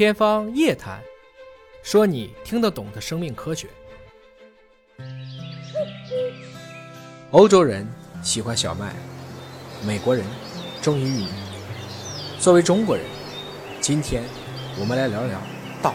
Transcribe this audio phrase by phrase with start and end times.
[0.00, 0.98] 天方夜谭，
[1.82, 3.68] 说你听得懂的生命科学。
[7.32, 7.86] 欧洲人
[8.22, 8.94] 喜欢小麦，
[9.86, 10.24] 美国人
[10.80, 11.28] 忠于玉米。
[12.38, 13.04] 作为中国人，
[13.82, 14.22] 今天
[14.78, 15.38] 我们来聊聊
[15.82, 15.94] 道。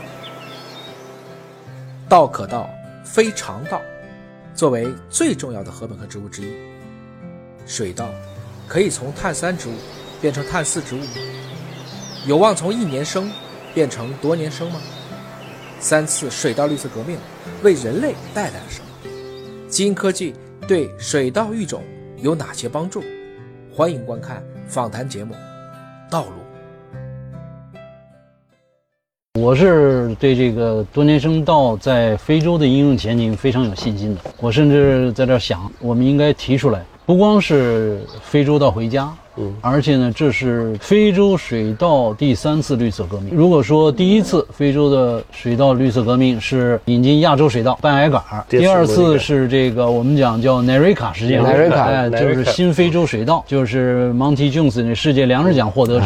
[2.07, 2.69] 道可道，
[3.03, 3.81] 非常道。
[4.53, 6.53] 作为最重要的禾本科植物之一，
[7.65, 8.07] 水稻
[8.67, 9.73] 可以从碳三植物
[10.21, 11.01] 变成碳四植物？
[12.27, 13.31] 有望从一年生
[13.75, 14.79] 变成多年生吗？
[15.81, 17.17] 三次水稻绿色革命
[17.61, 18.87] 为人类带来了什么？
[19.67, 20.33] 基因科技
[20.65, 21.83] 对水稻育种
[22.21, 23.03] 有哪些帮助？
[23.69, 25.33] 欢迎观看访谈节目
[26.09, 26.29] 《道路》。
[29.41, 34.21] 我是对这个多年生稻在非洲的应用前景非常有信心的。
[34.39, 43.33] 我甚至在这想，我们应该提出来，不光是非洲稻回家，嗯，而且呢，这是非洲水稻第三次绿色革命。
[43.35, 56.05] 如果说第一次非洲的水稻绿色革命是引进亚洲水稻半矮杆儿，第二次是这个我们讲叫奈瑞卡事件，奈瑞卡哎，就是新非洲水稻，就是 Monty Jones 那世界粮食奖获得者。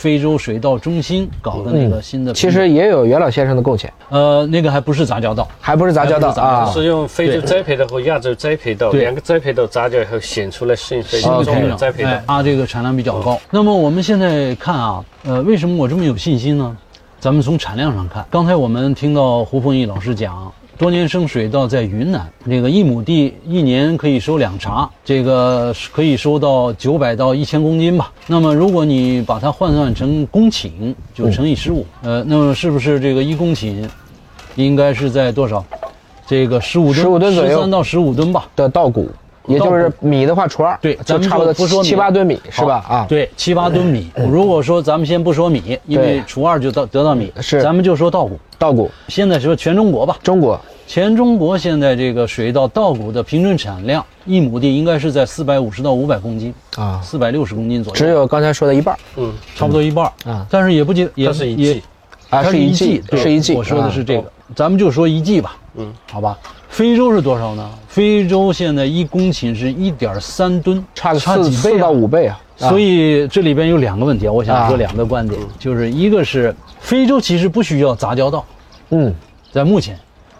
[0.00, 3.92] 非洲水稻中心搞的那个新的，其实也有袁老先生的贡献。
[4.08, 13.38] 呃，那个还不是杂交稻，还不是杂交稻啊，是用非洲栽培的和亚洲栽培稻两个栽培稻杂交以后选出来适应非洲品种栽培稻，它这个产量比较高。
[13.50, 16.74] 那么我们现在看啊，呃，为什么我这么有信心呢？
[17.20, 20.50] 咱们从产量上看，刚才我们听到胡凤义老师讲。
[20.80, 28.10] 多年生水稻在云南，这个一亩地一年可以收两茬，这个可以收到九百到一千公斤吧。
[28.26, 33.86] 那么如果你把它换算成公顷，就乘以十五，呃，那么是不是这个一公顷
[34.54, 35.62] 应该是在多少？
[36.26, 39.10] 这个十五吨，十五吨左右，十三到十五吨吧的稻谷，
[39.46, 42.84] 也就是米的话除二，对，咱们差不多不说七八吨米是吧？
[42.88, 44.10] 啊，对，七八吨米。
[44.28, 48.38] 如果说咱们先不说米，因为除二就到得到米，是，咱们就说稻谷。
[48.58, 48.90] 稻谷。
[49.08, 50.60] 现在说全中国吧，中国。
[50.86, 61.82] 全中国现在这个水稻稻谷的平均产量，一亩地应该是在四百五十到五百公斤啊，四百六十公斤左右，只有刚才说的一半，嗯，差不多一半啊，但是也不仅也是一季。
[62.28, 66.38] 啊，是一季，是一季，我说的是这个，咱们就说一季吧，嗯，好吧，
[66.68, 67.70] 非洲是多少呢？
[67.88, 78.44] 非洲现在一公顷是一点三吨，差差几倍四到五倍啊，所以这里边有两个问题啊，我想说两个观点，就是一个是非洲其实不需要杂交稻。
[78.90, 79.14] 嗯，
[79.52, 79.98] 在目前，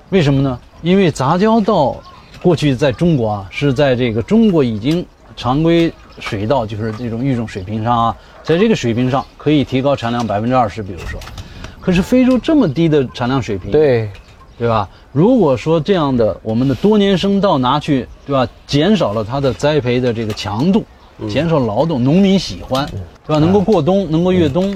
[0.08, 0.58] 为什么呢？
[0.82, 1.96] 因为杂交稻
[2.42, 10.82] 过去在中国啊，是在这个中国已经常规水稻，就是这种育种水平上啊，在这个水平上可以提高产量百分之二十。
[10.82, 11.20] 比如说，
[11.80, 14.10] 可是非洲这么低的产量水平，对，
[14.58, 14.88] 对吧？
[15.12, 18.46] 如果说这样的我们的多年生稻拿去，对吧？
[18.66, 20.84] 减少了它的栽培的这个强度，
[21.28, 22.86] 减少劳动，农民喜欢，
[23.26, 23.38] 对吧？
[23.40, 24.74] 能够过冬，能够越冬，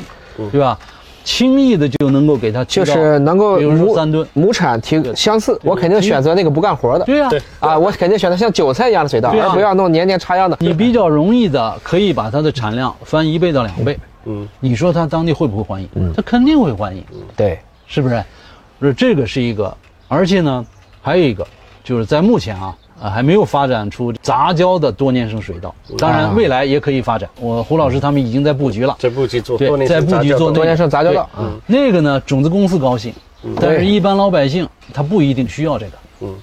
[0.50, 0.78] 对吧？
[1.22, 7.04] 轻易的就能够给它就是能够亩三吨亩产提相似，我肯定选择那个不干活的。
[7.06, 7.30] 对呀，
[7.60, 10.56] 啊，我肯定选择像韭菜一样的水稻，而不要弄年年插秧的。
[10.60, 13.98] 你比较容易的，可以把它的产量翻一倍到两倍。
[14.26, 15.88] 嗯，你说他当地会不会欢迎？
[15.94, 17.02] 嗯，他肯定会欢迎。
[17.36, 18.22] 对，是不是？
[18.82, 19.74] 是这个是一个，
[20.08, 20.64] 而且呢，
[21.02, 21.46] 还有一个，
[21.82, 22.76] 就是在目前啊。
[23.02, 27.28] 啊，还没有发展出杂交的多年生水稻，当然未来也可以发展。
[27.40, 31.28] 我胡老师他们已经在布局了，在布局做对，在布局做多年生杂交稻。
[31.36, 33.12] 嗯，那个呢，种子公司高兴，
[33.60, 35.92] 但是一般老百姓他不一定需要这个。
[36.20, 36.34] 嗯。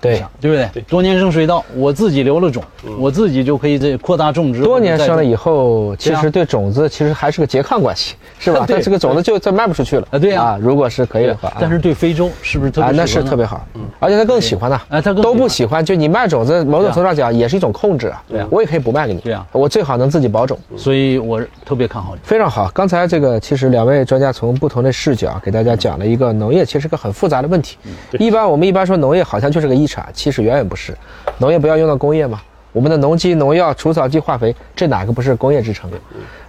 [0.00, 0.82] 对，对不对？
[0.88, 2.62] 多年生水稻，我自己留了种，
[2.98, 4.62] 我自己就可以这扩大种植。
[4.62, 8.64] 多年生了以后，其实对种子其实还是个拮抗关系，是吧？
[8.68, 10.06] 对这个种子就再卖不出去了。
[10.10, 10.58] 啊，对呀。
[10.60, 12.90] 如果是可以的话，但是对非洲是不是特别？
[12.92, 14.80] 那是特别好，嗯，而且他更喜欢呢。
[14.88, 18.22] 哎，他都不喜欢，就你卖种子，某种程度上讲也是一种控制啊。
[18.28, 19.20] 对啊，我也可以不卖给你。
[19.20, 22.20] 对啊，我最好能自己保种，所以我特别看好你。
[22.22, 27.76] 非常好，刚才这个其实两位专家从不同的视角给大家讲了一个农业其实是个很复杂的问题。
[28.18, 30.68] 一般我们一般说农业好像就是个一产，其实远远。
[30.68, 30.96] 不是，
[31.38, 32.40] 农业不要用到工业吗？
[32.72, 35.98] 我们的农机、农药、除草剂、化肥，这哪个不是工业制成的？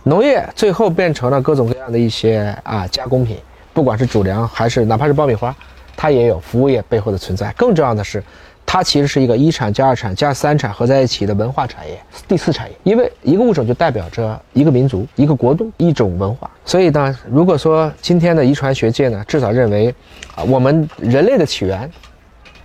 [0.03, 3.38] 农业最后变成了各种各样的一些啊加工品，
[3.73, 5.55] 不管是主粮还是哪怕是爆米花，
[5.97, 7.52] 它也有服务业背后的存在。
[7.58, 8.23] 更重要的是，
[8.67, 12.76] 它其实是一个一产加二产加三产合在一起的文化产业、第四产业。
[12.84, 16.47] 因为一个物种就代表着一个民族、一个国度、一种文化。
[16.64, 19.94] 所以呢，如果说今天的遗传学界呢，至少认为
[20.35, 21.90] 啊，我们人类的起源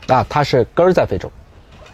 [0.09, 1.31] 啊，它是根儿在非洲。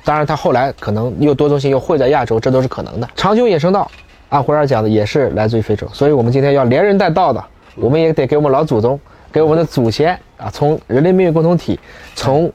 [0.04, 3.08] 当然，它后来可能又多种性又会在亚洲，这都是可能的。
[3.14, 3.88] 长久野生稻，
[4.30, 7.44] 按胡儿讲的也是来自于非洲，所以我们今天要连人带稻的，
[7.76, 8.98] 我们也得给我们老祖宗，
[9.30, 11.78] 给我们的祖先啊，从人类命运共同体，
[12.16, 12.52] 从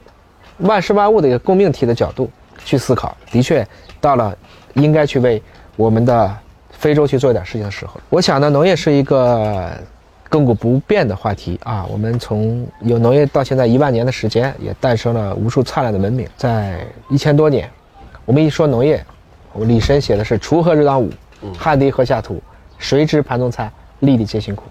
[0.58, 2.28] 万事万物的一个共命体的角度
[2.64, 3.16] 去思考。
[3.30, 3.66] 的确，
[4.00, 4.36] 到了
[4.74, 5.42] 应该去为
[5.76, 6.36] 我们的
[6.70, 9.70] 非洲去做一点事情的时候，我想呢，农业是一个
[10.30, 11.86] 亘古不变的话题啊！
[11.90, 16.28] 我们从有农业到现在一万年的时间，也诞生了无数灿烂的文明。
[16.36, 17.68] 在一千多年，
[18.26, 19.02] 我们一说农业，
[19.54, 21.10] 我李绅写的是“锄禾日当午，
[21.58, 22.42] 汗滴禾下土，
[22.76, 24.64] 谁知盘中餐，粒粒皆辛苦”。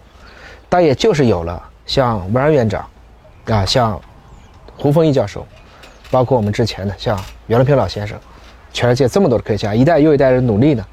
[0.70, 2.88] 但也就是有了像文安院长，
[3.46, 4.00] 啊，像
[4.78, 5.44] 胡凤义教授，
[6.12, 8.16] 包括我们之前的像袁隆平老先生，
[8.72, 10.86] 全世界这么多的科学家，一代又一代人努力呢，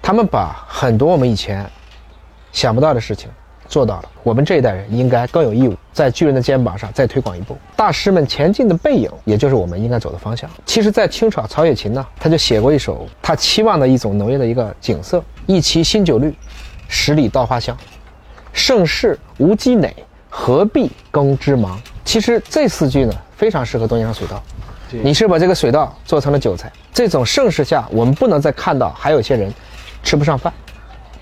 [0.00, 1.68] 他们把很多我们以前
[2.52, 3.28] 想不到的事情
[3.68, 4.08] 做到了。
[4.22, 7.56] 我们这一代人应该更有义务在巨人的肩膀上再推广一步。
[7.76, 10.50] 大师们前进的背影，也就是我们应该走的方向。
[10.66, 16.34] 其实，在清朝曹雪芹呢，他就写过一首他期望的一种农业的一个景色：一畦新酒绿，
[16.88, 17.76] 十里稻花香。
[18.52, 19.94] 盛世无积馁，
[20.28, 21.80] 何必耕织忙？
[22.04, 24.42] 其实这四句呢，非常适合多年生水稻。
[24.90, 26.72] 你是把这个水稻做成了韭菜。
[26.94, 29.52] 这种盛世下，我们不能再看到还有些人
[30.02, 30.50] 吃不上饭，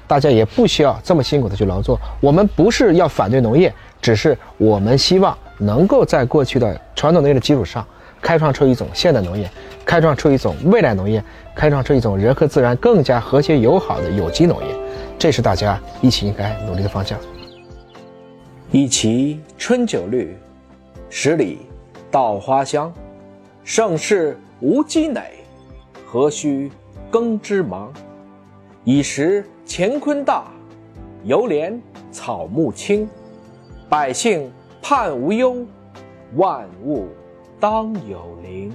[0.06, 1.98] 大家也不需要这么辛苦的去劳作。
[2.20, 7.86] 我们不是要反对农业，只是我们希望能够在过去的传统农业的基础上，
[8.20, 9.50] 开创出一种现代农业，
[9.84, 11.22] 开创出一种未来农业，
[11.54, 14.74] 开创出一种人和自然更加和谐友好的有机农业。
[15.18, 17.18] 这是大家一起应该努力的方向。
[18.70, 20.36] 一畦春酒绿，
[21.08, 21.60] 十里
[22.10, 22.92] 稻花香。
[23.64, 25.22] 盛世无积馁，
[26.06, 26.70] 何须
[27.10, 27.92] 耕织忙？
[28.86, 30.44] 已识乾坤大，
[31.24, 31.76] 犹怜
[32.12, 33.08] 草木青。
[33.88, 34.48] 百姓
[34.80, 35.66] 盼无忧，
[36.36, 37.08] 万物
[37.58, 38.72] 当有灵。